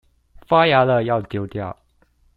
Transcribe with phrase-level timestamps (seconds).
[0.47, 1.77] 發芽了要丟掉